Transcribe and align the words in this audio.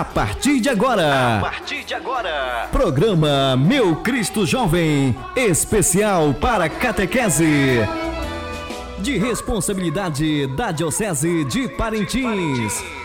A 0.00 0.04
partir 0.04 0.60
de 0.60 0.70
agora. 0.70 1.36
A 1.36 1.40
partir 1.42 1.84
de 1.84 1.92
agora. 1.92 2.68
Programa 2.72 3.54
Meu 3.54 3.96
Cristo 3.96 4.46
Jovem, 4.46 5.14
especial 5.36 6.32
para 6.32 6.70
catequese. 6.70 7.80
De 8.98 9.18
responsabilidade 9.18 10.46
da 10.56 10.72
Diocese 10.72 11.44
de 11.44 11.68
Parintins. 11.68 12.82
Jesus 12.82 12.99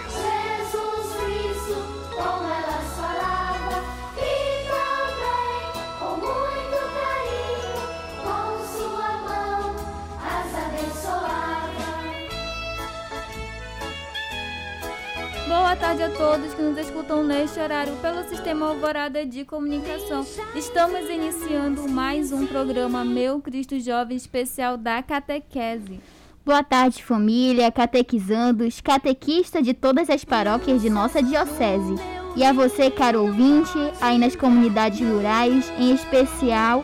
Boa 15.48 15.76
tarde 15.76 16.02
a 16.02 16.10
todos 16.10 16.56
que 16.56 16.62
nos 16.62 16.76
escutam 16.76 17.24
neste 17.24 17.60
horário 17.60 17.94
pelo 17.98 18.28
Sistema 18.28 18.68
Alvorada 18.70 19.24
de 19.24 19.46
Comunicação. 19.46 20.26
Estamos 20.56 21.08
iniciando 21.08 21.88
mais 21.88 22.32
um 22.32 22.48
programa 22.48 23.06
Meu 23.06 23.40
Cristo 23.40 23.80
Jovem 23.80 24.18
especial 24.18 24.76
da 24.76 25.04
Catequese. 25.04 26.02
Boa 26.44 26.64
tarde, 26.64 27.04
família, 27.04 27.72
catequizandos, 27.72 28.82
catequista 28.82 29.62
de 29.62 29.76
todas 29.76 30.10
as 30.10 30.26
paróquias 30.26 30.82
de 30.82 30.90
nossa 30.90 31.22
diocese. 31.22 31.94
E 32.36 32.44
a 32.44 32.52
você, 32.52 32.90
caro 32.90 33.22
ouvinte, 33.22 33.78
aí 34.02 34.18
nas 34.18 34.36
comunidades 34.36 35.00
rurais, 35.00 35.72
em 35.78 35.94
especial 35.94 36.84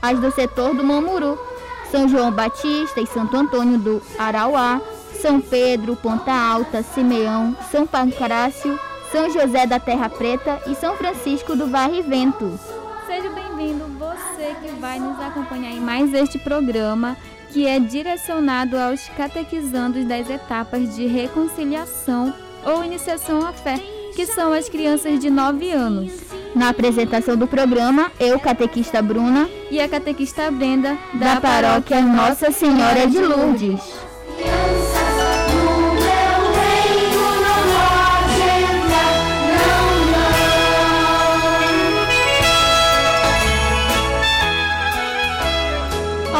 as 0.00 0.18
do 0.18 0.30
setor 0.30 0.74
do 0.74 0.82
Mamuru, 0.82 1.38
São 1.90 2.08
João 2.08 2.32
Batista 2.32 2.98
e 2.98 3.06
Santo 3.06 3.36
Antônio 3.36 3.78
do 3.78 4.02
Arauá, 4.18 4.80
São 5.20 5.38
Pedro, 5.38 5.94
Ponta 5.96 6.32
Alta, 6.32 6.82
Simeão, 6.82 7.54
São 7.70 7.86
Pancrácio, 7.86 8.78
São 9.12 9.30
José 9.30 9.66
da 9.66 9.78
Terra 9.78 10.08
Preta 10.08 10.60
e 10.66 10.74
São 10.74 10.96
Francisco 10.96 11.54
do 11.54 11.66
Varre 11.66 12.00
Vento. 12.00 12.58
Seja 13.06 13.28
bem-vindo 13.28 13.84
você 13.98 14.54
que 14.62 14.80
vai 14.80 14.98
nos 14.98 15.20
acompanhar 15.20 15.72
em 15.72 15.80
mais 15.80 16.14
este 16.14 16.38
programa 16.38 17.18
que 17.50 17.66
é 17.66 17.78
direcionado 17.78 18.78
aos 18.78 19.08
catequizandos 19.10 20.06
das 20.06 20.30
etapas 20.30 20.96
de 20.96 21.06
reconciliação 21.06 22.32
ou 22.64 22.82
iniciação 22.82 23.44
à 23.44 23.52
fé, 23.52 23.78
que 24.14 24.24
são 24.24 24.52
as 24.52 24.68
crianças 24.68 25.18
de 25.18 25.28
9 25.28 25.70
anos. 25.70 26.12
Na 26.54 26.70
apresentação 26.70 27.36
do 27.36 27.46
programa, 27.46 28.10
eu, 28.18 28.38
catequista 28.40 29.02
Bruna, 29.02 29.48
E 29.70 29.78
a 29.80 29.88
catequista 29.88 30.50
Brenda, 30.50 30.96
da 31.14 31.40
paróquia 31.40 32.00
Nossa 32.00 32.50
Senhora 32.50 33.06
de 33.06 33.18
Lourdes. 33.18 33.99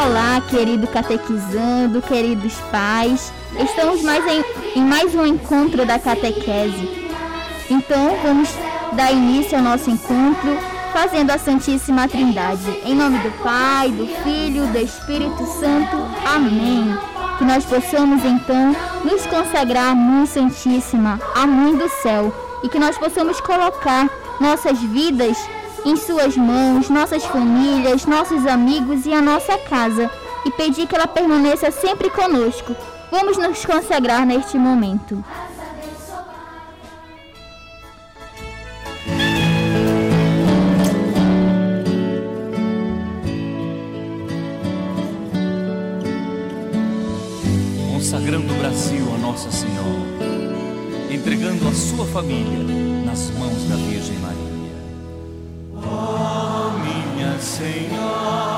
Olá, 0.03 0.41
querido 0.49 0.87
catequizando, 0.87 2.01
queridos 2.01 2.55
pais. 2.73 3.31
Estamos 3.55 4.01
mais 4.01 4.25
em, 4.27 4.43
em 4.77 4.83
mais 4.83 5.15
um 5.15 5.27
encontro 5.27 5.85
da 5.85 5.99
catequese. 5.99 7.11
Então, 7.69 8.17
vamos 8.23 8.49
dar 8.95 9.13
início 9.13 9.59
ao 9.59 9.63
nosso 9.63 9.91
encontro 9.91 10.57
fazendo 10.95 11.31
a 11.31 11.37
Santíssima 11.37 12.09
Trindade. 12.09 12.81
Em 12.83 12.95
nome 12.95 13.19
do 13.19 13.31
Pai, 13.43 13.91
do 13.91 14.07
Filho, 14.25 14.67
do 14.69 14.79
Espírito 14.79 15.45
Santo. 15.45 15.97
Amém. 16.25 16.97
Que 17.37 17.45
nós 17.45 17.67
possamos 17.67 18.25
então 18.25 18.75
nos 19.05 19.27
consagrar 19.27 19.91
à 19.91 19.95
Mãe 19.95 20.25
Santíssima, 20.25 21.21
à 21.35 21.47
Mãe 21.47 21.77
do 21.77 21.91
Céu, 22.03 22.33
e 22.65 22.71
que 22.71 22.79
nós 22.79 22.97
possamos 22.97 23.39
colocar 23.43 24.09
nossas 24.41 24.79
vidas 24.79 25.37
em 25.85 25.97
suas 25.97 26.37
mãos, 26.37 26.89
nossas 26.91 27.25
famílias, 27.25 28.07
nossos 28.07 28.47
amigos 28.47 29.07
e 29.07 29.13
a 29.13 29.23
nossa 29.23 29.57
casa, 29.59 30.11
e 30.45 30.51
pedir 30.51 30.87
que 30.87 30.95
ela 30.95 31.07
permaneça 31.07 31.71
sempre 31.71 32.11
conosco. 32.11 32.75
Vamos 33.11 33.37
nos 33.37 33.65
consagrar 33.65 34.25
neste 34.27 34.57
momento. 34.57 35.25
consagrando 48.11 48.53
o 48.53 48.57
Brasil 48.57 49.15
a 49.15 49.19
Nossa 49.19 49.53
Senhora, 49.53 49.85
entregando 51.11 51.69
a 51.69 51.73
sua 51.73 52.05
família 52.07 52.59
nas 53.05 53.31
mãos 53.31 53.69
da 53.69 53.77
Virgem 53.77 54.19
Maria. 54.19 54.50
Minha 57.41 58.50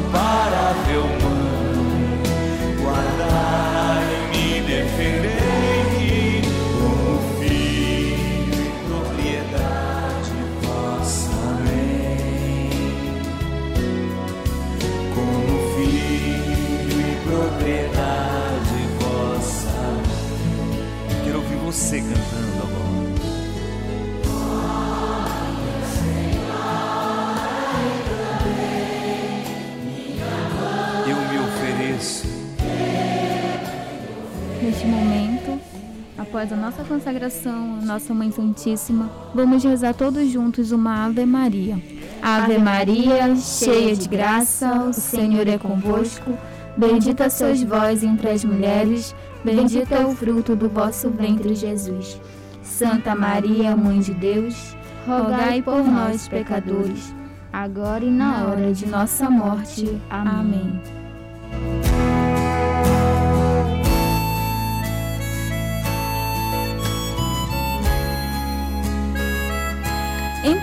após 36.29 36.53
a 36.53 36.57
nossa 36.57 36.85
consagração, 36.85 37.81
nossa 37.81 38.13
Mãe 38.13 38.31
Santíssima, 38.31 39.11
vamos 39.35 39.65
rezar 39.65 39.95
todos 39.95 40.29
juntos 40.29 40.73
uma 40.73 41.07
Ave 41.07 41.25
Maria. 41.25 41.83
Ave 42.21 42.59
Maria, 42.59 43.35
cheia 43.37 43.97
de 43.97 44.07
graça, 44.07 44.85
o 44.85 44.93
Senhor 44.93 45.49
é 45.49 45.57
convosco. 45.57 46.37
Bendita 46.77 47.31
sois 47.31 47.63
vós 47.63 48.05
entre 48.05 48.29
as 48.29 48.45
mulheres, 48.45 49.15
bendito 49.43 49.93
é 49.93 50.05
o 50.05 50.15
fruto 50.15 50.55
do 50.55 50.69
vosso 50.69 51.09
ventre, 51.09 51.55
Jesus. 51.55 52.21
Santa 52.63 53.15
Maria, 53.15 53.75
Mãe 53.75 53.99
de 53.99 54.13
Deus, 54.13 54.77
rogai 55.07 55.63
por 55.63 55.83
nós, 55.83 56.29
pecadores, 56.29 57.15
Agora 57.51 58.05
e 58.05 58.11
na 58.11 58.45
hora 58.45 58.75
de 58.75 58.87
nossa 58.87 59.31
morte. 59.31 59.99
Amém. 60.11 60.79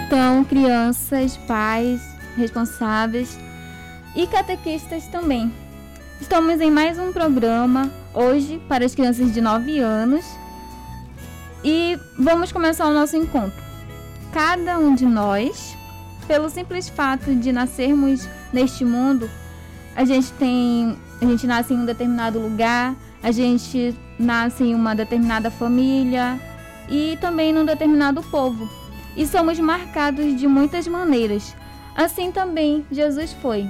Então, 0.05 0.43
crianças, 0.43 1.35
pais, 1.35 1.99
responsáveis 2.37 3.39
e 4.15 4.27
catequistas 4.27 5.07
também. 5.07 5.51
Estamos 6.21 6.61
em 6.61 6.69
mais 6.69 6.99
um 6.99 7.11
programa 7.11 7.91
hoje 8.13 8.61
para 8.69 8.85
as 8.85 8.93
crianças 8.93 9.33
de 9.33 9.41
9 9.41 9.79
anos 9.79 10.23
e 11.63 11.97
vamos 12.19 12.51
começar 12.51 12.85
o 12.85 12.93
nosso 12.93 13.17
encontro. 13.17 13.59
Cada 14.31 14.77
um 14.77 14.93
de 14.93 15.07
nós, 15.07 15.75
pelo 16.27 16.51
simples 16.51 16.87
fato 16.87 17.33
de 17.33 17.51
nascermos 17.51 18.29
neste 18.53 18.85
mundo, 18.85 19.27
a 19.95 20.05
gente 20.05 20.31
tem, 20.33 20.95
a 21.19 21.25
gente 21.25 21.47
nasce 21.47 21.73
em 21.73 21.79
um 21.79 21.85
determinado 21.85 22.37
lugar, 22.37 22.95
a 23.23 23.31
gente 23.31 23.97
nasce 24.19 24.65
em 24.65 24.75
uma 24.75 24.93
determinada 24.93 25.49
família 25.49 26.39
e 26.87 27.17
também 27.19 27.51
num 27.51 27.65
determinado 27.65 28.21
povo. 28.21 28.84
E 29.15 29.25
somos 29.25 29.59
marcados 29.59 30.35
de 30.37 30.47
muitas 30.47 30.87
maneiras. 30.87 31.55
Assim 31.95 32.31
também 32.31 32.85
Jesus 32.91 33.33
foi. 33.41 33.69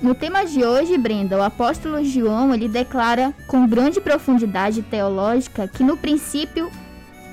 No 0.00 0.14
tema 0.14 0.44
de 0.44 0.64
hoje, 0.64 0.98
Brenda, 0.98 1.38
o 1.38 1.42
apóstolo 1.42 2.04
João 2.04 2.54
ele 2.54 2.68
declara 2.68 3.34
com 3.46 3.66
grande 3.66 4.00
profundidade 4.00 4.82
teológica 4.82 5.66
que 5.66 5.82
no 5.82 5.96
princípio 5.96 6.70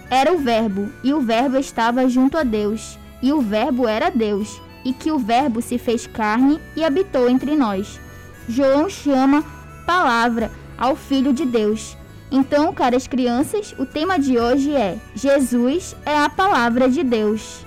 era 0.09 0.31
o 0.31 0.37
Verbo, 0.37 0.89
e 1.03 1.13
o 1.13 1.19
Verbo 1.19 1.57
estava 1.57 2.07
junto 2.07 2.37
a 2.37 2.43
Deus, 2.43 2.97
e 3.21 3.33
o 3.33 3.41
Verbo 3.41 3.87
era 3.87 4.09
Deus, 4.09 4.61
e 4.85 4.93
que 4.93 5.11
o 5.11 5.17
Verbo 5.17 5.61
se 5.61 5.77
fez 5.77 6.07
carne 6.07 6.59
e 6.75 6.83
habitou 6.83 7.29
entre 7.29 7.55
nós. 7.55 7.99
João 8.47 8.89
chama 8.89 9.43
palavra 9.85 10.51
ao 10.77 10.95
Filho 10.95 11.33
de 11.33 11.45
Deus. 11.45 11.97
Então, 12.35 12.73
caras 12.73 13.05
crianças, 13.05 13.75
o 13.77 13.85
tema 13.85 14.17
de 14.17 14.39
hoje 14.39 14.73
é 14.75 14.97
Jesus 15.13 15.95
é 16.03 16.17
a 16.17 16.27
palavra 16.29 16.89
de 16.89 17.03
Deus. 17.03 17.63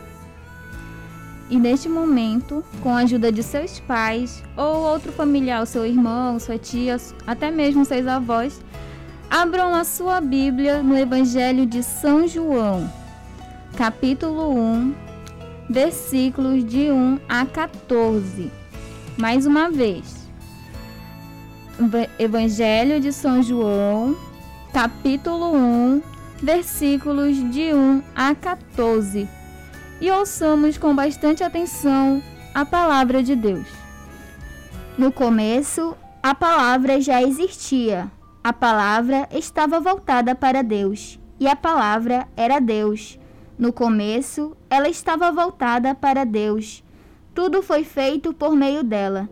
E 1.48 1.56
neste 1.56 1.88
momento, 1.88 2.64
com 2.82 2.90
a 2.92 2.98
ajuda 3.02 3.30
de 3.30 3.44
seus 3.44 3.78
pais 3.78 4.42
ou 4.56 4.78
outro 4.78 5.12
familiar, 5.12 5.64
seu 5.68 5.86
irmão, 5.86 6.40
sua 6.40 6.58
tia, 6.58 6.96
até 7.24 7.48
mesmo 7.52 7.84
seus 7.84 8.04
avós, 8.08 8.60
abram 9.30 9.72
a 9.72 9.84
sua 9.84 10.20
Bíblia 10.20 10.82
no 10.82 10.98
Evangelho 10.98 11.64
de 11.64 11.84
São 11.84 12.26
João, 12.26 12.90
capítulo 13.76 14.52
1, 14.58 14.92
versículos 15.70 16.64
de 16.64 16.90
1 16.90 17.20
a 17.28 17.46
14. 17.46 18.50
Mais 19.16 19.46
uma 19.46 19.70
vez. 19.70 20.26
Eva- 21.78 22.08
Evangelho 22.18 23.00
de 23.00 23.12
São 23.12 23.40
João, 23.40 24.16
capítulo 24.76 25.54
1, 25.54 26.02
versículos 26.42 27.34
de 27.50 27.72
1 27.72 28.02
a 28.14 28.34
14 28.34 29.26
e 30.02 30.10
ouçamos 30.10 30.76
com 30.76 30.94
bastante 30.94 31.42
atenção 31.42 32.22
a 32.52 32.62
palavra 32.62 33.22
de 33.22 33.34
Deus. 33.34 33.66
No 34.98 35.10
começo, 35.10 35.96
a 36.22 36.34
palavra 36.34 37.00
já 37.00 37.22
existia. 37.22 38.12
A 38.44 38.52
palavra 38.52 39.26
estava 39.32 39.80
voltada 39.80 40.34
para 40.34 40.60
Deus, 40.60 41.18
e 41.40 41.48
a 41.48 41.56
palavra 41.56 42.28
era 42.36 42.60
Deus. 42.60 43.18
No 43.58 43.72
começo, 43.72 44.54
ela 44.68 44.90
estava 44.90 45.32
voltada 45.32 45.94
para 45.94 46.24
Deus. 46.24 46.84
Tudo 47.34 47.62
foi 47.62 47.82
feito 47.82 48.34
por 48.34 48.54
meio 48.54 48.84
dela, 48.84 49.26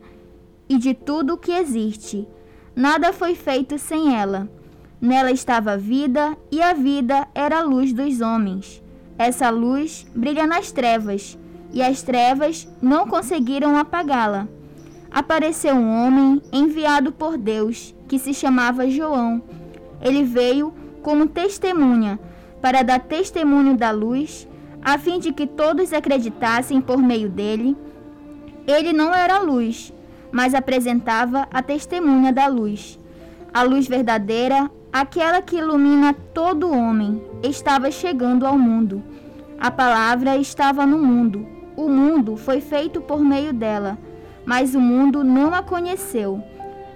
e 0.71 0.79
de 0.79 0.95
tudo 0.95 1.37
que 1.37 1.53
existe. 1.53 2.27
Nada 2.75 3.13
foi 3.13 3.35
feito 3.35 3.77
sem 3.77 4.17
ela. 4.17 4.49
Nela 5.05 5.31
estava 5.31 5.73
a 5.73 5.77
vida, 5.77 6.35
e 6.51 6.63
a 6.63 6.73
vida 6.73 7.29
era 7.35 7.59
a 7.59 7.63
luz 7.63 7.93
dos 7.93 8.23
homens. 8.23 8.83
Essa 9.19 9.51
luz 9.51 10.07
brilha 10.15 10.47
nas 10.47 10.73
trevas, 10.73 11.39
e 11.75 11.83
as 11.83 12.01
trevas 12.01 12.67
não 12.81 13.07
conseguiram 13.07 13.77
apagá-la. 13.77 14.49
Apareceu 15.11 15.75
um 15.75 16.07
homem 16.07 16.41
enviado 16.51 17.13
por 17.13 17.37
Deus, 17.37 17.95
que 18.09 18.19
se 18.19 18.33
chamava 18.33 18.89
João. 18.89 19.43
Ele 20.01 20.23
veio 20.25 20.73
como 21.03 21.29
testemunha, 21.29 22.19
para 22.63 22.83
dar 22.83 23.01
testemunho 23.01 23.77
da 23.77 23.91
luz, 23.91 24.49
a 24.81 24.97
fim 24.97 25.19
de 25.19 25.35
que 25.35 25.47
todos 25.47 25.93
acreditassem 25.93 26.81
por 26.81 26.97
meio 26.97 27.29
dele. 27.29 27.77
Ele 28.67 28.95
não 28.95 29.13
era 29.13 29.39
luz, 29.39 29.93
mas 30.33 30.55
apresentava 30.55 31.47
a 31.53 31.61
testemunha 31.61 32.33
da 32.33 32.47
luz. 32.47 32.99
A 33.53 33.63
luz 33.63 33.87
verdadeira, 33.87 34.71
aquela 34.95 35.43
que 35.43 35.57
ilumina 35.57 36.15
todo 36.33 36.71
homem, 36.71 37.21
estava 37.43 37.91
chegando 37.91 38.47
ao 38.47 38.57
mundo. 38.57 39.03
A 39.59 39.69
palavra 39.69 40.37
estava 40.37 40.87
no 40.87 40.99
mundo. 40.99 41.45
O 41.77 41.89
mundo 41.89 42.37
foi 42.37 42.61
feito 42.61 43.01
por 43.01 43.19
meio 43.19 43.53
dela, 43.53 43.99
mas 44.47 44.73
o 44.73 44.81
mundo 44.81 45.25
não 45.25 45.53
a 45.53 45.65
conheceu. 45.65 46.41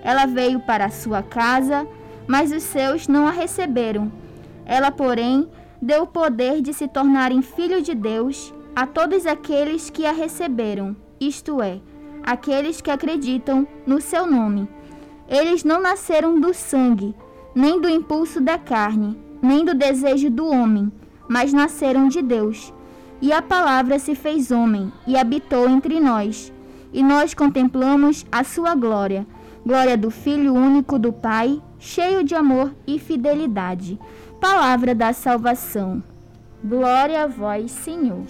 Ela 0.01 0.27
veio 0.27 0.61
para 0.61 0.85
a 0.85 0.91
sua 0.91 1.25
casa, 1.25 1.89
mas 2.25 2.53
os 2.53 2.63
seus 2.63 3.09
não 3.09 3.27
a 3.27 3.33
receberam. 3.33 4.13
Ela, 4.65 4.93
porém, 4.93 5.49
deu 5.83 6.05
o 6.05 6.07
poder 6.07 6.63
de 6.63 6.73
se 6.73 6.87
tornarem 6.87 7.43
filho 7.43 7.83
de 7.83 7.97
Deus 7.97 8.55
a 8.77 8.87
todos 8.87 9.27
aqueles 9.27 9.91
que 9.91 10.07
a 10.07 10.13
receberam, 10.13 10.95
isto 11.19 11.61
é, 11.61 11.81
aqueles 12.23 12.81
que 12.81 12.93
acreditam 12.93 13.67
no 13.85 14.01
seu 14.01 14.25
nome. 14.25 14.69
Eles 15.29 15.65
não 15.65 15.83
nasceram 15.83 16.39
do 16.39 16.55
sangue, 16.55 17.13
nem 17.59 17.81
do 17.81 17.89
impulso 17.89 18.41
da 18.41 18.57
carne, 18.57 19.19
nem 19.43 19.65
do 19.65 19.75
desejo 19.75 20.31
do 20.31 20.47
homem, 20.47 20.93
mas 21.29 21.53
nasceram 21.53 22.07
de 22.07 22.23
Deus. 22.23 22.73
E 23.21 23.33
a 23.33 23.43
palavra 23.43 23.99
se 23.99 24.15
fez 24.15 24.53
homem 24.53 24.93
e 25.09 25.17
habitou 25.17 25.69
entre 25.69 25.99
nós. 25.99 26.53
E 26.93 27.03
nós 27.03 27.35
contemplamos 27.35 28.25
a 28.31 28.45
sua 28.45 28.77
glória, 28.77 29.27
glória 29.67 29.99
do 29.99 30.09
Filho 30.09 30.55
único 30.55 31.01
do 31.01 31.13
Pai, 31.13 31.61
cheio 31.81 32.23
de 32.23 32.37
amor 32.37 32.73
e 32.87 32.97
fidelidade. 32.97 33.99
Palavra 34.41 34.95
da 34.95 35.13
salvação. 35.13 36.01
Glória 36.63 37.25
a 37.25 37.27
vós, 37.27 37.73
Senhor. 37.73 38.23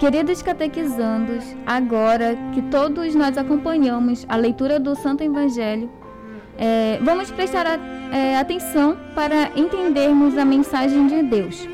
Queridos 0.00 0.40
catequizandos, 0.42 1.44
agora 1.66 2.34
que 2.54 2.62
todos 2.62 3.14
nós 3.14 3.36
acompanhamos 3.36 4.24
a 4.28 4.34
leitura 4.36 4.80
do 4.80 4.96
Santo 4.96 5.22
Evangelho, 5.22 5.90
é, 6.58 6.98
vamos 7.02 7.30
prestar 7.30 7.66
a- 7.66 7.78
é, 8.16 8.36
atenção 8.38 8.96
para 9.14 9.50
entendermos 9.54 10.36
a 10.38 10.44
mensagem 10.44 11.06
de 11.06 11.22
Deus. 11.22 11.68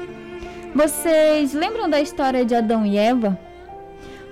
Vocês 0.75 1.55
lembram 1.55 1.89
da 1.89 2.01
história 2.01 2.45
de 2.45 2.55
Adão 2.55 2.85
e 2.85 2.99
Eva? 2.99 3.39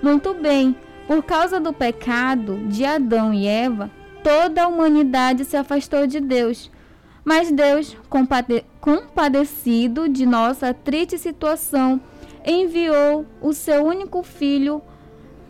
Muito 0.03 0.33
bem, 0.33 0.75
por 1.07 1.23
causa 1.23 1.59
do 1.59 1.71
pecado 1.73 2.57
de 2.67 2.85
Adão 2.85 3.33
e 3.33 3.47
Eva, 3.47 3.89
toda 4.21 4.63
a 4.63 4.67
humanidade 4.67 5.45
se 5.45 5.55
afastou 5.55 6.05
de 6.05 6.19
Deus. 6.19 6.69
Mas 7.23 7.49
Deus, 7.51 7.97
compade- 8.07 8.63
compadecido 8.79 10.07
de 10.07 10.25
nossa 10.27 10.73
triste 10.73 11.17
situação, 11.17 11.99
enviou 12.45 13.25
o 13.41 13.53
seu 13.53 13.83
único 13.83 14.21
filho, 14.21 14.81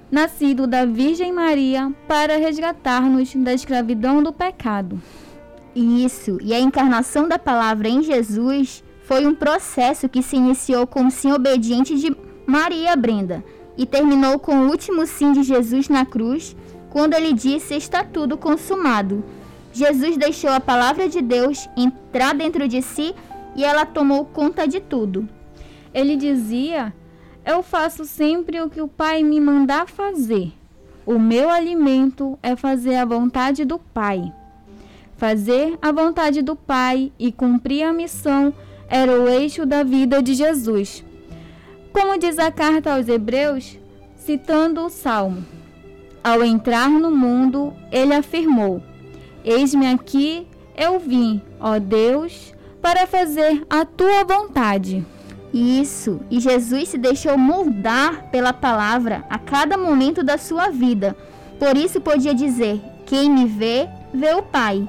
nascido 0.09 0.65
da 0.65 0.85
Virgem 0.85 1.33
Maria, 1.33 1.91
para 2.07 2.37
resgatar-nos 2.37 3.35
da 3.35 3.53
escravidão 3.53 4.23
do 4.23 4.31
pecado. 4.31 5.01
Isso, 5.75 6.37
e 6.41 6.53
a 6.53 6.59
encarnação 6.59 7.27
da 7.27 7.37
palavra 7.37 7.89
em 7.89 8.01
Jesus 8.01 8.83
foi 9.03 9.27
um 9.27 9.35
processo 9.35 10.07
que 10.07 10.23
se 10.23 10.37
iniciou 10.37 10.87
com 10.87 11.07
o 11.07 11.11
sim 11.11 11.31
obediente 11.31 11.99
de 11.99 12.15
Maria 12.45 12.95
Brenda 12.95 13.43
e 13.77 13.85
terminou 13.85 14.39
com 14.39 14.55
o 14.55 14.69
último 14.69 15.05
sim 15.05 15.33
de 15.33 15.43
Jesus 15.43 15.89
na 15.89 16.05
cruz, 16.05 16.55
quando 16.89 17.13
ele 17.13 17.33
disse: 17.33 17.75
Está 17.75 18.03
tudo 18.03 18.37
consumado. 18.37 19.23
Jesus 19.73 20.15
deixou 20.15 20.49
a 20.49 20.61
palavra 20.61 21.09
de 21.09 21.21
Deus 21.21 21.67
entrar 21.75 22.33
dentro 22.33 22.65
de 22.67 22.81
si 22.81 23.13
e 23.55 23.65
ela 23.65 23.85
tomou 23.85 24.23
conta 24.23 24.65
de 24.65 24.79
tudo. 24.79 25.27
Ele 25.95 26.17
dizia: 26.17 26.93
Eu 27.45 27.63
faço 27.63 28.03
sempre 28.03 28.59
o 28.59 28.69
que 28.69 28.81
o 28.81 28.87
Pai 28.87 29.23
me 29.23 29.39
mandar 29.39 29.87
fazer. 29.87 30.51
O 31.05 31.17
meu 31.17 31.49
alimento 31.49 32.37
é 32.43 32.53
fazer 32.53 32.95
a 32.95 33.05
vontade 33.05 33.63
do 33.63 33.79
Pai. 33.79 34.33
Fazer 35.15 35.77
a 35.81 35.93
vontade 35.93 36.41
do 36.41 36.53
Pai 36.53 37.13
e 37.17 37.31
cumprir 37.31 37.83
a 37.83 37.93
missão 37.93 38.53
era 38.89 39.09
o 39.09 39.29
eixo 39.29 39.65
da 39.65 39.83
vida 39.83 40.21
de 40.21 40.33
Jesus. 40.33 41.01
Como 41.93 42.19
diz 42.19 42.37
a 42.39 42.51
carta 42.51 42.93
aos 42.93 43.07
Hebreus, 43.07 43.79
citando 44.17 44.81
o 44.81 44.89
Salmo: 44.89 45.45
Ao 46.21 46.43
entrar 46.43 46.89
no 46.89 47.09
mundo, 47.09 47.73
ele 47.89 48.13
afirmou: 48.13 48.83
Eis-me 49.45 49.87
aqui, 49.87 50.45
eu 50.75 50.99
vim, 50.99 51.41
ó 51.57 51.79
Deus, 51.79 52.53
para 52.81 53.07
fazer 53.07 53.65
a 53.69 53.85
tua 53.85 54.25
vontade. 54.25 55.05
Isso, 55.55 56.19
e 56.29 56.37
Jesus 56.37 56.89
se 56.89 56.97
deixou 56.97 57.37
moldar 57.37 58.23
pela 58.23 58.51
palavra 58.51 59.23
a 59.29 59.39
cada 59.39 59.77
momento 59.77 60.21
da 60.21 60.37
sua 60.37 60.67
vida. 60.69 61.15
Por 61.57 61.77
isso 61.77 62.01
podia 62.01 62.35
dizer: 62.35 62.81
Quem 63.05 63.31
me 63.31 63.45
vê, 63.45 63.87
vê 64.13 64.33
o 64.33 64.43
Pai. 64.43 64.85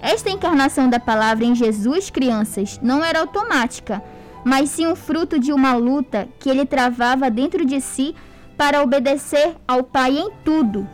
Esta 0.00 0.30
encarnação 0.30 0.88
da 0.88 0.98
palavra 0.98 1.44
em 1.44 1.54
Jesus, 1.54 2.08
crianças, 2.08 2.80
não 2.82 3.04
era 3.04 3.20
automática, 3.20 4.02
mas 4.42 4.70
sim 4.70 4.86
um 4.86 4.96
fruto 4.96 5.38
de 5.38 5.52
uma 5.52 5.74
luta 5.74 6.26
que 6.40 6.48
ele 6.48 6.64
travava 6.64 7.30
dentro 7.30 7.62
de 7.66 7.78
si 7.78 8.14
para 8.56 8.82
obedecer 8.82 9.54
ao 9.68 9.84
Pai 9.84 10.16
em 10.16 10.30
tudo. 10.42 10.88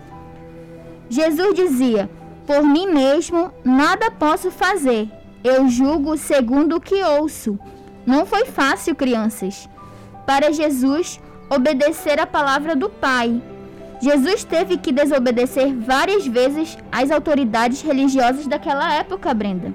Jesus 1.08 1.54
dizia: 1.54 2.10
Por 2.44 2.64
mim 2.64 2.88
mesmo 2.88 3.52
nada 3.64 4.10
posso 4.10 4.50
fazer. 4.50 5.08
Eu 5.44 5.68
julgo 5.68 6.16
segundo 6.16 6.74
o 6.74 6.80
que 6.80 7.04
ouço. 7.04 7.56
Não 8.06 8.26
foi 8.26 8.46
fácil, 8.46 8.94
crianças. 8.94 9.68
para 10.26 10.52
Jesus 10.52 11.20
obedecer 11.50 12.18
a 12.20 12.26
palavra 12.26 12.74
do 12.74 12.88
Pai. 12.88 13.42
Jesus 14.00 14.44
teve 14.44 14.78
que 14.78 14.92
desobedecer 14.92 15.74
várias 15.74 16.26
vezes 16.26 16.78
às 16.90 17.10
autoridades 17.10 17.82
religiosas 17.82 18.46
daquela 18.46 18.92
época, 18.94 19.34
Brenda. 19.34 19.74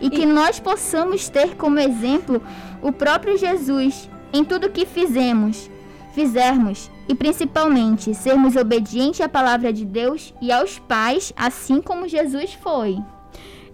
E 0.00 0.08
que 0.08 0.24
nós 0.24 0.58
possamos 0.60 1.28
ter 1.28 1.56
como 1.56 1.78
exemplo 1.78 2.42
o 2.80 2.92
próprio 2.92 3.36
Jesus 3.36 4.08
em 4.32 4.44
tudo 4.44 4.70
que 4.70 4.86
fizemos, 4.86 5.70
fizermos 6.14 6.90
e 7.08 7.14
principalmente 7.14 8.14
sermos 8.14 8.56
obedientes 8.56 9.20
à 9.20 9.28
palavra 9.28 9.72
de 9.72 9.84
Deus 9.84 10.34
e 10.40 10.52
aos 10.52 10.78
pais, 10.78 11.32
assim 11.36 11.80
como 11.80 12.08
Jesus 12.08 12.54
foi. 12.54 12.98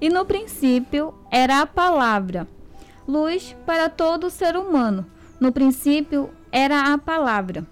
E 0.01 0.09
no 0.09 0.25
princípio 0.25 1.15
era 1.31 1.61
a 1.61 1.67
palavra, 1.67 2.47
luz 3.07 3.57
para 3.67 3.89
todo 3.89 4.31
ser 4.31 4.57
humano. 4.57 5.07
No 5.41 5.53
princípio 5.53 6.31
era 6.51 6.93
a 6.93 6.99
palavra. 6.99 7.67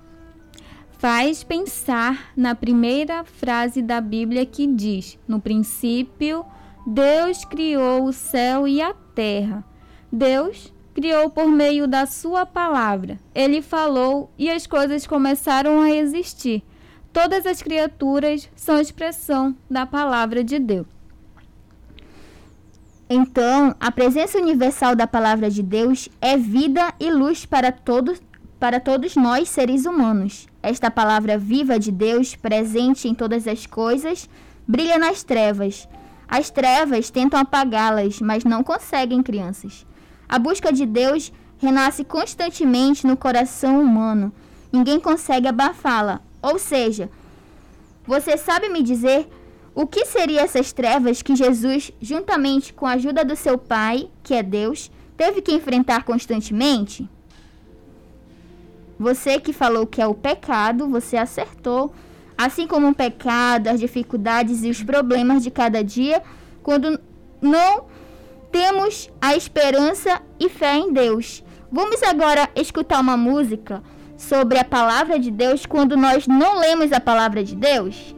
Faz 0.98 1.42
pensar 1.42 2.32
na 2.36 2.54
primeira 2.54 3.24
frase 3.24 3.82
da 3.82 4.00
Bíblia 4.00 4.46
que 4.46 4.66
diz: 4.66 5.18
No 5.26 5.40
princípio, 5.40 6.44
Deus 6.86 7.44
criou 7.44 8.04
o 8.04 8.12
céu 8.12 8.68
e 8.68 8.80
a 8.80 8.94
terra. 9.14 9.64
Deus 10.10 10.72
criou 10.94 11.30
por 11.30 11.48
meio 11.48 11.86
da 11.86 12.06
sua 12.06 12.44
palavra. 12.44 13.18
Ele 13.34 13.62
falou 13.62 14.30
e 14.38 14.50
as 14.50 14.66
coisas 14.66 15.06
começaram 15.06 15.80
a 15.80 15.90
existir. 15.90 16.62
Todas 17.12 17.46
as 17.46 17.62
criaturas 17.62 18.48
são 18.54 18.80
expressão 18.80 19.56
da 19.70 19.84
palavra 19.84 20.42
de 20.42 20.58
Deus. 20.58 20.86
Então, 23.14 23.76
a 23.78 23.92
presença 23.92 24.38
universal 24.38 24.96
da 24.96 25.06
palavra 25.06 25.50
de 25.50 25.62
Deus 25.62 26.08
é 26.18 26.34
vida 26.34 26.94
e 26.98 27.10
luz 27.10 27.44
para 27.44 27.70
todos, 27.70 28.22
para 28.58 28.80
todos 28.80 29.16
nós, 29.16 29.50
seres 29.50 29.84
humanos. 29.84 30.46
Esta 30.62 30.90
palavra 30.90 31.36
viva 31.36 31.78
de 31.78 31.92
Deus, 31.92 32.34
presente 32.34 33.06
em 33.06 33.14
todas 33.14 33.46
as 33.46 33.66
coisas, 33.66 34.30
brilha 34.66 34.96
nas 34.96 35.22
trevas. 35.22 35.86
As 36.26 36.48
trevas 36.48 37.10
tentam 37.10 37.38
apagá-las, 37.38 38.18
mas 38.18 38.44
não 38.44 38.64
conseguem, 38.64 39.22
crianças. 39.22 39.84
A 40.26 40.38
busca 40.38 40.72
de 40.72 40.86
Deus 40.86 41.30
renasce 41.58 42.04
constantemente 42.04 43.06
no 43.06 43.14
coração 43.14 43.78
humano. 43.78 44.32
Ninguém 44.72 44.98
consegue 44.98 45.46
abafá-la. 45.46 46.22
Ou 46.40 46.58
seja, 46.58 47.10
você 48.06 48.38
sabe 48.38 48.70
me 48.70 48.82
dizer 48.82 49.28
o 49.74 49.86
que 49.86 50.04
seriam 50.04 50.44
essas 50.44 50.72
trevas 50.72 51.22
que 51.22 51.34
Jesus, 51.34 51.92
juntamente 52.00 52.72
com 52.72 52.86
a 52.86 52.92
ajuda 52.92 53.24
do 53.24 53.34
seu 53.34 53.56
Pai, 53.56 54.08
que 54.22 54.34
é 54.34 54.42
Deus, 54.42 54.90
teve 55.16 55.40
que 55.40 55.52
enfrentar 55.52 56.04
constantemente? 56.04 57.08
Você 58.98 59.40
que 59.40 59.52
falou 59.52 59.86
que 59.86 60.00
é 60.00 60.06
o 60.06 60.14
pecado, 60.14 60.88
você 60.88 61.16
acertou. 61.16 61.92
Assim 62.36 62.66
como 62.66 62.88
o 62.88 62.94
pecado, 62.94 63.68
as 63.68 63.80
dificuldades 63.80 64.62
e 64.62 64.70
os 64.70 64.82
problemas 64.82 65.42
de 65.42 65.50
cada 65.50 65.82
dia, 65.82 66.22
quando 66.62 67.00
não 67.40 67.84
temos 68.50 69.10
a 69.20 69.34
esperança 69.34 70.20
e 70.38 70.48
fé 70.48 70.76
em 70.76 70.92
Deus. 70.92 71.42
Vamos 71.70 72.02
agora 72.02 72.48
escutar 72.54 73.00
uma 73.00 73.16
música 73.16 73.82
sobre 74.16 74.58
a 74.58 74.64
palavra 74.64 75.18
de 75.18 75.30
Deus 75.30 75.64
quando 75.64 75.96
nós 75.96 76.26
não 76.26 76.60
lemos 76.60 76.92
a 76.92 77.00
palavra 77.00 77.42
de 77.42 77.56
Deus? 77.56 78.14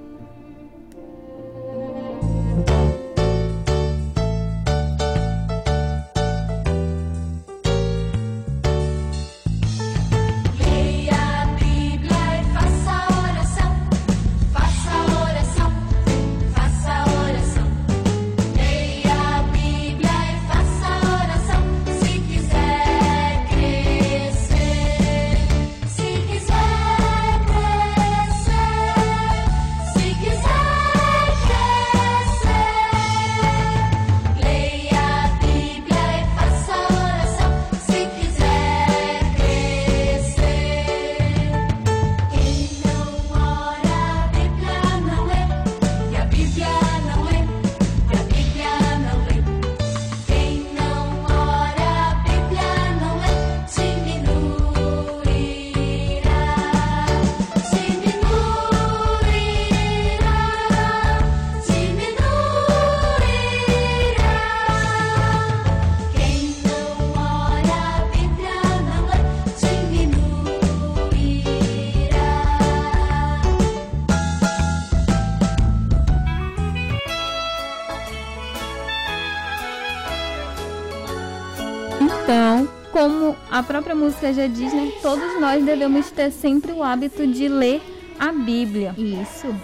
Própria 83.64 83.94
música 83.94 84.32
já 84.32 84.46
diz, 84.46 84.72
né, 84.72 84.92
todos 85.02 85.40
nós 85.40 85.64
devemos 85.64 86.10
ter 86.10 86.30
sempre 86.30 86.72
o 86.72 86.82
hábito 86.82 87.26
de 87.26 87.48
ler 87.48 87.82
a 88.18 88.32
Bíblia. 88.32 88.94
Isso. 88.96 89.54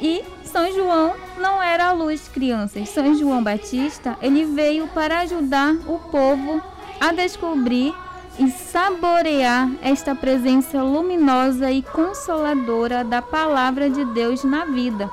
E 0.00 0.22
São 0.44 0.72
João 0.72 1.14
não 1.38 1.62
era 1.62 1.86
a 1.86 1.92
luz, 1.92 2.28
crianças. 2.28 2.88
São 2.88 3.14
João 3.14 3.42
Batista, 3.42 4.16
ele 4.20 4.44
veio 4.44 4.86
para 4.88 5.20
ajudar 5.20 5.74
o 5.86 5.98
povo 5.98 6.62
a 7.00 7.12
descobrir 7.12 7.94
e 8.38 8.50
saborear 8.50 9.70
esta 9.80 10.14
presença 10.14 10.82
luminosa 10.82 11.70
e 11.70 11.82
consoladora 11.82 13.04
da 13.04 13.22
palavra 13.22 13.88
de 13.88 14.04
Deus 14.06 14.42
na 14.44 14.64
vida. 14.64 15.08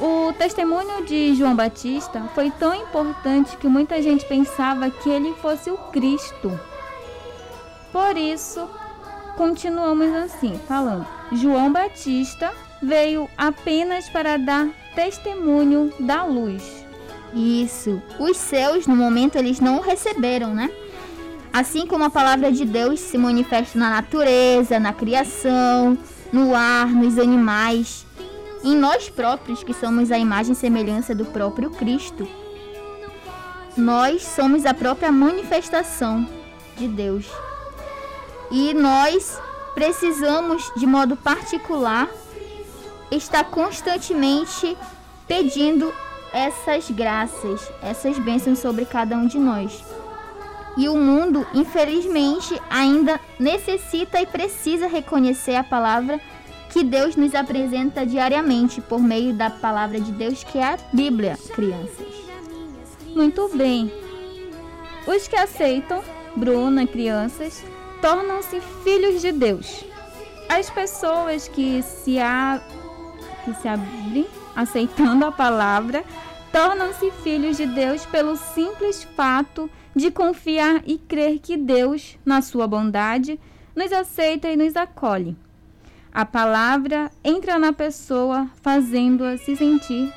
O 0.00 0.32
testemunho 0.32 1.04
de 1.04 1.34
João 1.34 1.54
Batista 1.54 2.22
foi 2.34 2.50
tão 2.50 2.74
importante 2.74 3.56
que 3.58 3.68
muita 3.68 4.00
gente 4.00 4.24
pensava 4.24 4.88
que 4.88 5.10
ele 5.10 5.34
fosse 5.42 5.70
o 5.70 5.76
Cristo. 5.76 6.58
Por 7.92 8.16
isso, 8.16 8.68
continuamos 9.36 10.14
assim, 10.14 10.60
falando. 10.68 11.06
João 11.32 11.72
Batista 11.72 12.52
veio 12.82 13.28
apenas 13.36 14.08
para 14.08 14.36
dar 14.36 14.68
testemunho 14.94 15.92
da 16.00 16.24
luz. 16.24 16.84
Isso. 17.34 18.02
Os 18.18 18.36
seus, 18.36 18.86
no 18.86 18.96
momento, 18.96 19.36
eles 19.36 19.60
não 19.60 19.78
o 19.78 19.80
receberam, 19.80 20.54
né? 20.54 20.70
Assim 21.52 21.86
como 21.86 22.04
a 22.04 22.10
palavra 22.10 22.52
de 22.52 22.64
Deus 22.64 23.00
se 23.00 23.18
manifesta 23.18 23.78
na 23.78 23.90
natureza, 23.90 24.78
na 24.78 24.92
criação, 24.92 25.98
no 26.32 26.54
ar, 26.54 26.86
nos 26.86 27.18
animais, 27.18 28.06
em 28.62 28.76
nós 28.76 29.08
próprios, 29.08 29.64
que 29.64 29.74
somos 29.74 30.12
a 30.12 30.18
imagem 30.18 30.52
e 30.52 30.56
semelhança 30.56 31.14
do 31.14 31.24
próprio 31.24 31.70
Cristo. 31.70 32.26
Nós 33.76 34.22
somos 34.22 34.66
a 34.66 34.74
própria 34.74 35.10
manifestação 35.10 36.28
de 36.76 36.86
Deus. 36.86 37.26
E 38.50 38.74
nós 38.74 39.40
precisamos, 39.74 40.72
de 40.76 40.86
modo 40.86 41.16
particular, 41.16 42.08
estar 43.10 43.44
constantemente 43.44 44.76
pedindo 45.26 45.92
essas 46.32 46.90
graças, 46.90 47.70
essas 47.82 48.18
bênçãos 48.18 48.58
sobre 48.58 48.84
cada 48.84 49.16
um 49.16 49.26
de 49.26 49.38
nós. 49.38 49.84
E 50.76 50.88
o 50.88 50.96
mundo, 50.96 51.46
infelizmente, 51.52 52.60
ainda 52.70 53.20
necessita 53.38 54.20
e 54.20 54.26
precisa 54.26 54.86
reconhecer 54.86 55.56
a 55.56 55.64
palavra 55.64 56.20
que 56.70 56.84
Deus 56.84 57.16
nos 57.16 57.34
apresenta 57.34 58.06
diariamente 58.06 58.80
por 58.80 59.00
meio 59.00 59.34
da 59.34 59.50
palavra 59.50 60.00
de 60.00 60.12
Deus, 60.12 60.44
que 60.44 60.58
é 60.58 60.64
a 60.64 60.78
Bíblia, 60.92 61.36
crianças. 61.52 62.06
Muito 63.14 63.50
bem. 63.54 63.92
Os 65.06 65.26
que 65.26 65.34
aceitam, 65.34 66.02
Bruna, 66.36 66.86
crianças, 66.86 67.64
tornam-se 68.00 68.60
filhos 68.82 69.20
de 69.20 69.32
Deus. 69.32 69.84
As 70.48 70.68
pessoas 70.68 71.48
que 71.48 71.82
se, 71.82 72.18
a... 72.18 72.60
que 73.44 73.54
se 73.54 73.68
abrem 73.68 74.26
aceitando 74.56 75.24
a 75.24 75.32
palavra 75.32 76.04
tornam-se 76.52 77.10
filhos 77.22 77.56
de 77.56 77.66
Deus 77.66 78.04
pelo 78.06 78.36
simples 78.36 79.04
fato 79.16 79.70
de 79.94 80.10
confiar 80.10 80.82
e 80.86 80.98
crer 80.98 81.38
que 81.38 81.56
Deus, 81.56 82.18
na 82.24 82.42
sua 82.42 82.66
bondade, 82.66 83.38
nos 83.74 83.92
aceita 83.92 84.48
e 84.48 84.56
nos 84.56 84.76
acolhe. 84.76 85.36
A 86.12 86.24
palavra 86.24 87.10
entra 87.22 87.58
na 87.58 87.72
pessoa, 87.72 88.48
fazendo-a 88.62 89.38
se 89.38 89.54
sentir 89.56 90.12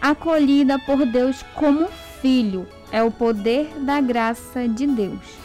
acolhida 0.00 0.78
por 0.78 1.04
Deus 1.04 1.44
como 1.54 1.88
filho. 2.20 2.66
É 2.92 3.02
o 3.02 3.10
poder 3.10 3.68
da 3.80 4.00
graça 4.00 4.68
de 4.68 4.86
Deus. 4.86 5.41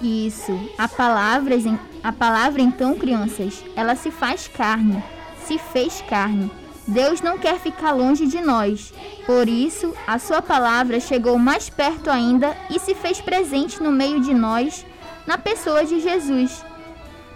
Isso. 0.00 0.58
A 0.78 0.88
palavra, 0.88 1.54
a 2.02 2.12
palavra 2.12 2.62
então, 2.62 2.94
crianças, 2.94 3.62
ela 3.76 3.94
se 3.94 4.10
faz 4.10 4.48
carne, 4.48 5.02
se 5.44 5.58
fez 5.58 6.02
carne. 6.08 6.50
Deus 6.86 7.20
não 7.20 7.38
quer 7.38 7.58
ficar 7.60 7.92
longe 7.92 8.26
de 8.26 8.40
nós. 8.40 8.92
Por 9.26 9.48
isso, 9.48 9.94
a 10.06 10.18
sua 10.18 10.40
palavra 10.40 10.98
chegou 10.98 11.38
mais 11.38 11.68
perto 11.68 12.10
ainda 12.10 12.56
e 12.70 12.78
se 12.78 12.94
fez 12.94 13.20
presente 13.20 13.82
no 13.82 13.92
meio 13.92 14.20
de 14.20 14.34
nós, 14.34 14.84
na 15.26 15.36
pessoa 15.36 15.84
de 15.84 16.00
Jesus. 16.00 16.64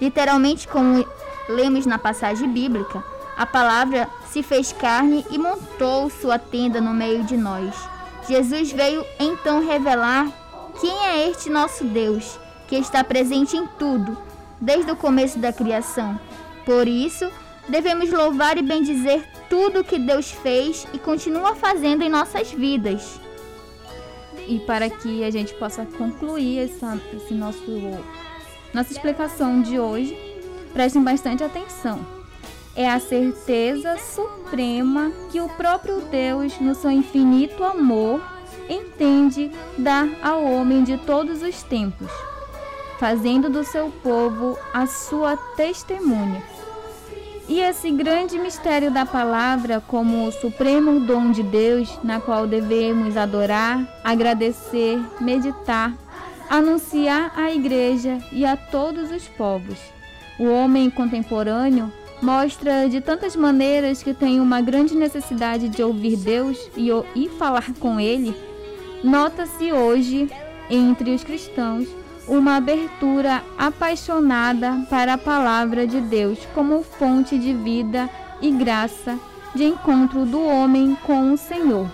Literalmente, 0.00 0.66
como 0.66 1.06
lemos 1.48 1.86
na 1.86 1.98
passagem 1.98 2.48
bíblica, 2.48 3.04
a 3.36 3.44
palavra 3.44 4.08
se 4.30 4.42
fez 4.42 4.72
carne 4.72 5.24
e 5.30 5.38
montou 5.38 6.08
sua 6.08 6.38
tenda 6.38 6.80
no 6.80 6.94
meio 6.94 7.24
de 7.24 7.36
nós. 7.36 7.74
Jesus 8.26 8.72
veio 8.72 9.04
então 9.20 9.64
revelar 9.64 10.28
quem 10.80 11.06
é 11.06 11.28
este 11.28 11.50
nosso 11.50 11.84
Deus, 11.84 12.38
que 12.74 12.80
está 12.80 13.04
presente 13.04 13.56
em 13.56 13.68
tudo, 13.78 14.18
desde 14.60 14.90
o 14.90 14.96
começo 14.96 15.38
da 15.38 15.52
criação. 15.52 16.18
Por 16.66 16.88
isso, 16.88 17.30
devemos 17.68 18.10
louvar 18.10 18.58
e 18.58 18.62
bendizer 18.62 19.24
tudo 19.48 19.84
que 19.84 19.96
Deus 19.96 20.32
fez 20.32 20.84
e 20.92 20.98
continua 20.98 21.54
fazendo 21.54 22.02
em 22.02 22.08
nossas 22.08 22.50
vidas. 22.50 23.20
E 24.48 24.58
para 24.58 24.90
que 24.90 25.22
a 25.22 25.30
gente 25.30 25.54
possa 25.54 25.86
concluir 25.86 26.64
essa 26.64 26.98
esse 27.12 27.32
nosso, 27.32 27.80
nossa 28.72 28.92
explicação 28.92 29.62
de 29.62 29.78
hoje, 29.78 30.18
prestem 30.72 31.02
bastante 31.02 31.44
atenção. 31.44 32.04
É 32.74 32.90
a 32.90 32.98
certeza 32.98 33.96
suprema 33.98 35.12
que 35.30 35.40
o 35.40 35.48
próprio 35.50 36.00
Deus, 36.00 36.58
no 36.58 36.74
seu 36.74 36.90
infinito 36.90 37.62
amor, 37.62 38.20
entende 38.68 39.52
dar 39.78 40.08
ao 40.20 40.44
homem 40.44 40.82
de 40.82 40.98
todos 40.98 41.40
os 41.40 41.62
tempos, 41.62 42.10
fazendo 43.04 43.50
do 43.50 43.62
seu 43.62 43.92
povo 44.02 44.58
a 44.72 44.86
sua 44.86 45.36
testemunha. 45.36 46.42
E 47.46 47.60
esse 47.60 47.90
grande 47.90 48.38
mistério 48.38 48.90
da 48.90 49.04
palavra, 49.04 49.78
como 49.86 50.26
o 50.26 50.32
supremo 50.32 50.98
dom 51.00 51.30
de 51.30 51.42
Deus, 51.42 51.98
na 52.02 52.18
qual 52.18 52.46
devemos 52.46 53.14
adorar, 53.18 53.86
agradecer, 54.02 54.98
meditar, 55.20 55.92
anunciar 56.48 57.30
à 57.36 57.52
igreja 57.52 58.20
e 58.32 58.46
a 58.46 58.56
todos 58.56 59.10
os 59.10 59.28
povos. 59.28 59.78
O 60.38 60.46
homem 60.46 60.88
contemporâneo 60.88 61.92
mostra 62.22 62.88
de 62.88 63.02
tantas 63.02 63.36
maneiras 63.36 64.02
que 64.02 64.14
tem 64.14 64.40
uma 64.40 64.62
grande 64.62 64.94
necessidade 64.94 65.68
de 65.68 65.82
ouvir 65.82 66.16
Deus 66.16 66.56
e, 66.74 66.88
e 67.14 67.28
falar 67.28 67.70
com 67.78 68.00
Ele. 68.00 68.34
Nota-se 69.04 69.70
hoje, 69.70 70.26
entre 70.70 71.10
os 71.10 71.22
cristãos, 71.22 71.86
uma 72.26 72.56
abertura 72.56 73.42
apaixonada 73.58 74.86
para 74.88 75.14
a 75.14 75.18
palavra 75.18 75.86
de 75.86 76.00
Deus 76.00 76.38
como 76.54 76.82
fonte 76.82 77.38
de 77.38 77.52
vida 77.52 78.08
e 78.40 78.50
graça 78.50 79.18
de 79.54 79.64
encontro 79.64 80.24
do 80.24 80.42
homem 80.44 80.96
com 81.04 81.32
o 81.32 81.36
Senhor. 81.36 81.88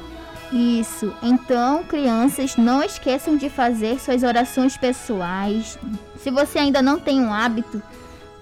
Isso. 0.53 1.13
Então, 1.23 1.85
crianças, 1.85 2.57
não 2.57 2.83
esqueçam 2.83 3.37
de 3.37 3.49
fazer 3.49 4.01
suas 4.01 4.23
orações 4.23 4.77
pessoais. 4.77 5.79
Se 6.17 6.31
você 6.31 6.59
ainda 6.59 6.83
não 6.83 6.99
tem 6.99 7.21
um 7.21 7.33
hábito 7.33 7.81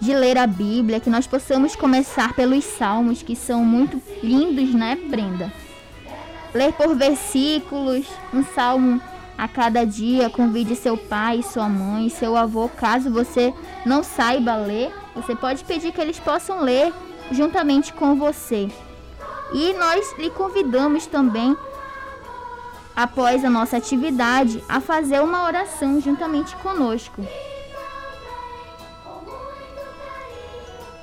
de 0.00 0.14
ler 0.14 0.38
a 0.38 0.46
Bíblia, 0.46 1.00
que 1.00 1.10
nós 1.10 1.26
possamos 1.26 1.76
começar 1.76 2.32
pelos 2.34 2.64
salmos, 2.64 3.22
que 3.22 3.36
são 3.36 3.64
muito 3.64 4.00
lindos, 4.22 4.72
né, 4.72 4.96
Brenda? 4.96 5.52
Ler 6.54 6.72
por 6.72 6.94
versículos, 6.94 8.06
um 8.32 8.42
salmo 8.42 9.02
a 9.38 9.46
cada 9.46 9.86
dia, 9.86 10.28
convide 10.28 10.74
seu 10.74 10.96
pai, 10.96 11.44
sua 11.44 11.68
mãe, 11.68 12.08
seu 12.08 12.36
avô, 12.36 12.68
caso 12.68 13.08
você 13.08 13.54
não 13.86 14.02
saiba 14.02 14.56
ler, 14.56 14.92
você 15.14 15.36
pode 15.36 15.62
pedir 15.64 15.92
que 15.92 16.00
eles 16.00 16.18
possam 16.18 16.60
ler 16.60 16.92
juntamente 17.30 17.92
com 17.92 18.16
você. 18.16 18.68
E 19.52 19.72
nós 19.74 20.12
lhe 20.18 20.28
convidamos 20.28 21.06
também, 21.06 21.56
após 22.96 23.44
a 23.44 23.50
nossa 23.50 23.76
atividade, 23.76 24.62
a 24.68 24.80
fazer 24.80 25.22
uma 25.22 25.44
oração 25.44 26.00
juntamente 26.00 26.56
conosco. 26.56 27.24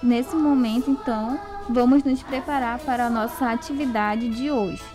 Nesse 0.04 0.36
momento, 0.36 0.92
então, 0.92 1.40
vamos 1.70 2.04
nos 2.04 2.22
preparar 2.22 2.80
para 2.80 3.08
a 3.08 3.10
nossa 3.10 3.50
atividade 3.50 4.28
de 4.30 4.52
hoje. 4.52 4.95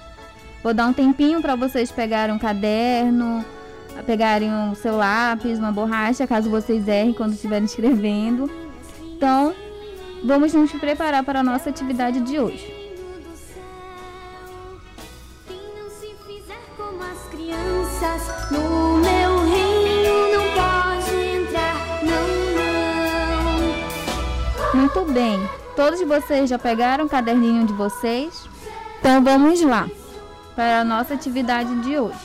Vou 0.62 0.74
dar 0.74 0.86
um 0.86 0.92
tempinho 0.92 1.40
para 1.40 1.56
vocês 1.56 1.90
pegarem 1.90 2.34
um 2.34 2.38
caderno, 2.38 3.42
pegarem 4.04 4.50
o 4.70 4.74
seu 4.74 4.94
lápis, 4.96 5.58
uma 5.58 5.72
borracha, 5.72 6.26
caso 6.26 6.50
vocês 6.50 6.86
errem 6.86 7.14
quando 7.14 7.32
estiverem 7.32 7.64
escrevendo. 7.64 8.50
Então, 9.16 9.54
vamos 10.22 10.52
nos 10.52 10.70
preparar 10.72 11.24
para 11.24 11.40
a 11.40 11.42
nossa 11.42 11.70
atividade 11.70 12.20
de 12.20 12.38
hoje. 12.38 12.78
Muito 24.74 25.04
bem. 25.12 25.40
Todos 25.74 26.02
vocês 26.02 26.50
já 26.50 26.58
pegaram 26.58 27.06
o 27.06 27.08
caderninho 27.08 27.66
de 27.66 27.72
vocês? 27.72 28.46
Então 28.98 29.22
vamos 29.24 29.62
lá 29.62 29.88
para 30.54 30.80
a 30.80 30.84
nossa 30.84 31.14
atividade 31.14 31.74
de 31.82 31.98
hoje. 31.98 32.18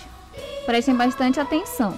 Prestem 0.65 0.95
bastante 0.95 1.39
atenção. 1.39 1.97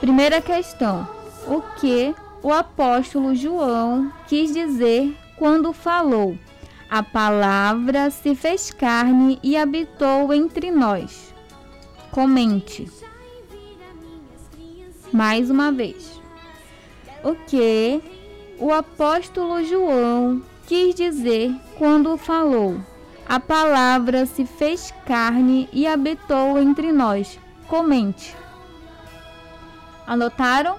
Primeira 0.00 0.40
questão: 0.40 1.06
O 1.46 1.60
que 1.78 2.14
o 2.42 2.52
apóstolo 2.52 3.34
João 3.34 4.12
quis 4.26 4.52
dizer 4.52 5.16
quando 5.36 5.72
falou: 5.72 6.36
A 6.90 7.02
palavra 7.02 8.10
se 8.10 8.34
fez 8.34 8.70
carne 8.70 9.38
e 9.42 9.56
habitou 9.56 10.32
entre 10.32 10.70
nós? 10.70 11.32
Comente. 12.10 12.90
Mais 15.12 15.50
uma 15.50 15.70
vez. 15.70 16.20
O 17.22 17.34
que 17.34 18.02
o 18.58 18.72
apóstolo 18.72 19.62
João 19.64 20.42
quis 20.66 20.94
dizer 20.94 21.54
quando 21.78 22.16
falou: 22.16 22.80
A 23.32 23.40
palavra 23.40 24.26
se 24.26 24.44
fez 24.44 24.92
carne 25.06 25.66
e 25.72 25.86
habitou 25.86 26.58
entre 26.58 26.92
nós. 26.92 27.40
Comente. 27.66 28.36
Anotaram? 30.06 30.76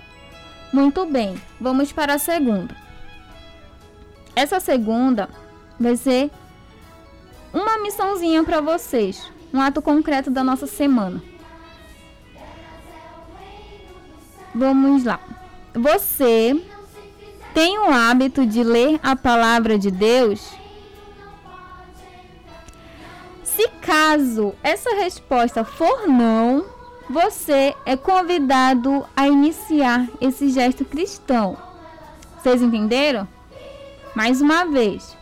Muito 0.72 1.04
bem. 1.04 1.42
Vamos 1.60 1.92
para 1.92 2.14
a 2.14 2.20
segunda. 2.20 2.78
Essa 4.36 4.60
segunda 4.60 5.30
vai 5.80 5.98
ser 5.98 6.30
uma 7.52 7.80
missãozinha 7.80 8.44
para 8.44 8.62
vocês, 8.62 9.32
um 9.52 9.60
ato 9.60 9.82
concreto 9.82 10.30
da 10.30 10.44
nossa 10.44 10.68
semana. 10.68 11.24
Vamos 14.54 15.04
lá. 15.04 15.20
Você 15.74 16.64
tem 17.52 17.80
o 17.80 17.92
hábito 17.92 18.46
de 18.46 18.64
ler 18.64 19.00
a 19.02 19.16
palavra 19.16 19.80
de 19.80 19.90
Deus? 19.90 20.62
Se 23.56 23.68
caso 23.82 24.56
essa 24.64 24.96
resposta 24.96 25.64
for 25.64 26.08
não, 26.08 26.66
você 27.08 27.76
é 27.86 27.96
convidado 27.96 29.06
a 29.16 29.28
iniciar 29.28 30.08
esse 30.20 30.50
gesto 30.50 30.84
cristão. 30.84 31.56
Vocês 32.36 32.64
entenderam? 32.64 33.28
Mais 34.16 34.42
uma 34.42 34.66
vez. 34.66 35.16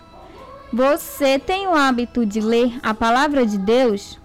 Você 0.71 1.37
tem 1.39 1.67
o 1.67 1.75
hábito 1.75 2.25
de 2.25 2.39
ler 2.39 2.79
a 2.81 2.93
palavra 2.93 3.45
de 3.45 3.57
Deus? 3.57 4.17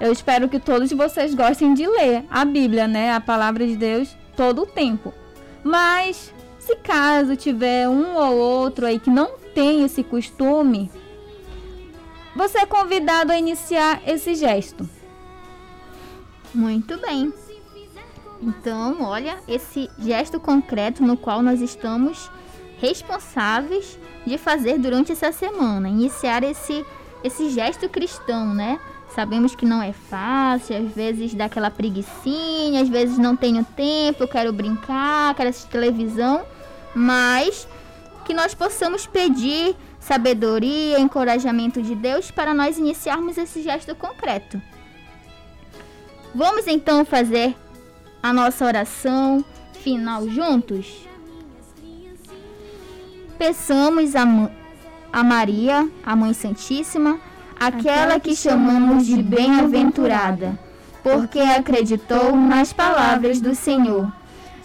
Eu 0.00 0.10
espero 0.10 0.48
que 0.48 0.58
todos 0.58 0.90
vocês 0.92 1.34
gostem 1.34 1.74
de 1.74 1.86
ler 1.86 2.24
a 2.30 2.42
Bíblia, 2.42 2.88
né? 2.88 3.12
A 3.12 3.20
palavra 3.20 3.66
de 3.66 3.76
Deus 3.76 4.16
todo 4.34 4.62
o 4.62 4.66
tempo. 4.66 5.12
Mas 5.62 6.32
se 6.58 6.74
caso 6.76 7.36
tiver 7.36 7.86
um 7.86 8.16
ou 8.16 8.34
outro 8.34 8.86
aí 8.86 8.98
que 8.98 9.10
não 9.10 9.32
tem 9.54 9.84
esse 9.84 10.02
costume, 10.02 10.90
você 12.34 12.58
é 12.58 12.66
convidado 12.66 13.32
a 13.32 13.38
iniciar 13.38 14.02
esse 14.06 14.34
gesto. 14.34 14.88
Muito 16.54 16.98
bem. 16.98 17.32
Então, 18.40 19.02
olha, 19.02 19.38
esse 19.46 19.88
gesto 19.98 20.40
concreto 20.40 21.02
no 21.02 21.16
qual 21.16 21.42
nós 21.42 21.60
estamos 21.60 22.30
responsáveis 22.78 23.98
de 24.26 24.36
fazer 24.36 24.78
durante 24.78 25.12
essa 25.12 25.30
semana, 25.30 25.88
iniciar 25.88 26.42
esse 26.42 26.84
esse 27.22 27.50
gesto 27.50 27.88
cristão, 27.88 28.52
né? 28.52 28.80
Sabemos 29.14 29.54
que 29.54 29.64
não 29.64 29.82
é 29.82 29.92
fácil, 29.92 30.76
às 30.76 30.92
vezes 30.92 31.34
dá 31.34 31.44
aquela 31.44 31.70
preguiçinha, 31.70 32.82
às 32.82 32.88
vezes 32.88 33.18
não 33.18 33.36
tenho 33.36 33.64
tempo, 33.64 34.24
eu 34.24 34.28
quero 34.28 34.52
brincar, 34.52 35.34
quero 35.34 35.50
assistir 35.50 35.70
televisão, 35.70 36.42
mas 36.94 37.68
que 38.24 38.34
nós 38.34 38.54
possamos 38.54 39.06
pedir 39.06 39.76
sabedoria, 40.02 40.98
encorajamento 40.98 41.80
de 41.80 41.94
Deus 41.94 42.30
para 42.30 42.52
nós 42.52 42.76
iniciarmos 42.76 43.38
esse 43.38 43.62
gesto 43.62 43.94
concreto. 43.94 44.60
Vamos 46.34 46.66
então 46.66 47.04
fazer 47.04 47.54
a 48.20 48.32
nossa 48.32 48.64
oração 48.66 49.44
final 49.74 50.28
juntos? 50.28 51.06
Peçamos 53.38 54.16
a, 54.16 54.24
a 55.12 55.22
Maria, 55.22 55.88
a 56.04 56.16
Mãe 56.16 56.34
Santíssima, 56.34 57.20
aquela 57.58 58.18
que 58.18 58.34
chamamos 58.34 59.06
de 59.06 59.22
bem-aventurada, 59.22 60.58
porque 61.02 61.38
acreditou 61.38 62.34
nas 62.34 62.72
palavras 62.72 63.40
do 63.40 63.54
Senhor. 63.54 64.12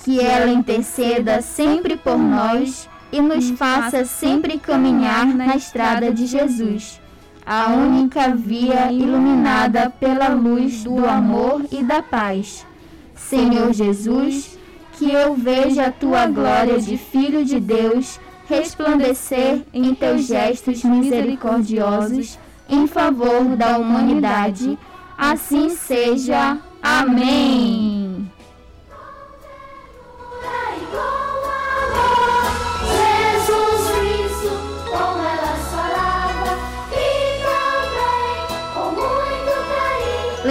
Que 0.03 0.21
ela 0.21 0.49
interceda 0.49 1.41
sempre 1.41 1.97
por 1.97 2.17
nós 2.17 2.87
e 3.11 3.21
nos 3.21 3.49
faça 3.51 4.05
sempre 4.05 4.57
caminhar 4.57 5.25
na 5.27 5.55
estrada 5.55 6.11
de 6.11 6.25
Jesus, 6.25 6.99
a 7.45 7.67
única 7.67 8.35
via 8.35 8.91
iluminada 8.91 9.89
pela 9.89 10.29
luz 10.29 10.83
do 10.83 11.05
amor 11.05 11.65
e 11.71 11.83
da 11.83 12.01
paz. 12.01 12.65
Senhor 13.15 13.73
Jesus, 13.73 14.57
que 14.93 15.11
eu 15.11 15.33
veja 15.35 15.87
a 15.87 15.91
tua 15.91 16.27
glória 16.27 16.79
de 16.79 16.97
Filho 16.97 17.45
de 17.45 17.59
Deus 17.59 18.19
resplandecer 18.47 19.63
em 19.73 19.93
teus 19.93 20.25
gestos 20.25 20.83
misericordiosos 20.83 22.39
em 22.69 22.87
favor 22.87 23.55
da 23.55 23.77
humanidade. 23.77 24.77
Assim 25.17 25.69
seja. 25.69 26.57
Amém. 26.81 28.06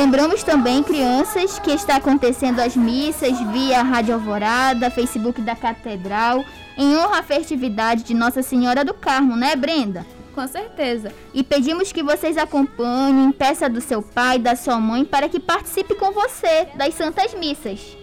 Lembramos 0.06 0.44
também, 0.44 0.84
crianças, 0.84 1.58
que 1.58 1.72
está 1.72 1.96
acontecendo 1.96 2.60
as 2.60 2.76
missas 2.76 3.40
via 3.50 3.82
Rádio 3.82 4.14
Alvorada, 4.14 4.88
Facebook 4.88 5.40
da 5.40 5.56
Catedral, 5.56 6.44
em 6.78 6.96
honra 6.96 7.18
à 7.18 7.22
festividade 7.24 8.04
de 8.04 8.14
Nossa 8.14 8.40
Senhora 8.40 8.84
do 8.84 8.94
Carmo, 8.94 9.34
né, 9.34 9.56
Brenda? 9.56 10.06
Com 10.32 10.46
certeza. 10.46 11.12
E 11.34 11.42
pedimos 11.42 11.90
que 11.90 12.04
vocês 12.04 12.36
acompanhem, 12.36 13.32
peça 13.32 13.68
do 13.68 13.80
seu 13.80 14.00
pai, 14.00 14.38
da 14.38 14.54
sua 14.54 14.78
mãe, 14.78 15.04
para 15.04 15.28
que 15.28 15.40
participe 15.40 15.96
com 15.96 16.12
você 16.12 16.68
das 16.76 16.94
Santas 16.94 17.34
Missas. 17.34 17.98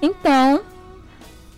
Então, 0.00 0.62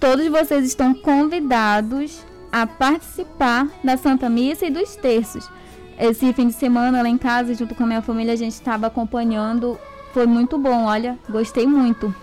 todos 0.00 0.26
vocês 0.26 0.66
estão 0.66 0.92
convidados 0.92 2.26
a 2.50 2.66
participar 2.66 3.68
da 3.84 3.96
Santa 3.96 4.28
Missa 4.28 4.66
e 4.66 4.70
dos 4.70 4.96
terços. 4.96 5.48
Esse 5.98 6.32
fim 6.32 6.48
de 6.48 6.54
semana 6.54 7.02
lá 7.02 7.08
em 7.08 7.18
casa, 7.18 7.54
junto 7.54 7.74
com 7.74 7.84
a 7.84 7.86
minha 7.86 8.02
família, 8.02 8.32
a 8.32 8.36
gente 8.36 8.52
estava 8.52 8.86
acompanhando. 8.86 9.78
Foi 10.12 10.26
muito 10.26 10.58
bom, 10.58 10.84
olha, 10.84 11.18
gostei 11.28 11.66
muito. 11.66 12.14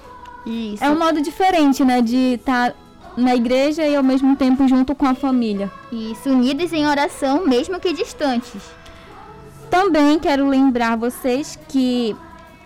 Isso. 0.45 0.83
É 0.83 0.89
um 0.89 0.97
modo 0.97 1.21
diferente, 1.21 1.83
né, 1.83 2.01
de 2.01 2.35
estar 2.35 2.73
na 3.17 3.35
igreja 3.35 3.85
e 3.85 3.95
ao 3.95 4.03
mesmo 4.03 4.35
tempo 4.35 4.67
junto 4.67 4.95
com 4.95 5.05
a 5.05 5.13
família. 5.13 5.71
Isso, 5.91 6.29
unidos 6.29 6.71
em 6.73 6.87
oração, 6.87 7.45
mesmo 7.45 7.79
que 7.79 7.93
distantes. 7.93 8.61
Também 9.69 10.19
quero 10.19 10.47
lembrar 10.47 10.97
vocês 10.97 11.57
que 11.67 12.15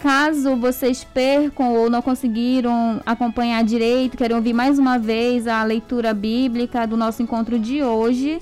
caso 0.02 0.56
vocês 0.56 1.04
percam 1.04 1.74
ou 1.74 1.90
não 1.90 2.02
conseguiram 2.02 3.02
acompanhar 3.06 3.64
direito, 3.64 4.18
querem 4.18 4.36
ouvir 4.36 4.54
mais 4.54 4.78
uma 4.78 5.00
vez 5.00 5.48
a 5.48 5.64
leitura 5.64 6.14
bíblica 6.14 6.86
do 6.86 6.96
nosso 6.96 7.24
encontro 7.24 7.58
de 7.58 7.84
hoje, 7.84 8.40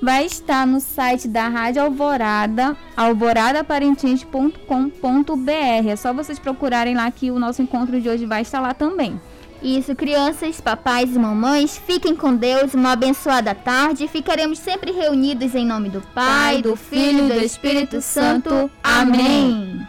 vai 0.00 0.26
estar 0.26 0.66
no 0.66 0.80
site 0.80 1.28
da 1.28 1.48
Rádio 1.48 1.82
Alvorada, 1.82 2.76
alvoradaparentins.com.br. 2.96 5.88
É 5.88 5.96
só 5.96 6.12
vocês 6.12 6.38
procurarem 6.38 6.94
lá 6.94 7.10
que 7.10 7.30
o 7.30 7.38
nosso 7.38 7.62
encontro 7.62 7.98
de 8.00 8.08
hoje 8.08 8.26
vai 8.26 8.42
estar 8.42 8.60
lá 8.60 8.74
também. 8.74 9.20
Isso, 9.60 9.94
crianças, 9.96 10.60
papais 10.60 11.16
e 11.16 11.18
mamães, 11.18 11.76
fiquem 11.76 12.14
com 12.14 12.32
Deus, 12.34 12.74
uma 12.74 12.92
abençoada 12.92 13.52
tarde. 13.54 14.06
Ficaremos 14.06 14.60
sempre 14.60 14.92
reunidos 14.92 15.54
em 15.54 15.66
nome 15.66 15.88
do 15.88 16.00
Pai, 16.14 16.62
do 16.62 16.76
Filho 16.76 17.26
e 17.26 17.32
do 17.32 17.44
Espírito 17.44 18.00
Santo. 18.00 18.70
Amém. 18.82 19.84